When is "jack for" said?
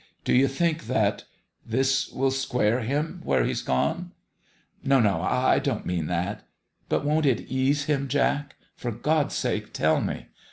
8.07-8.89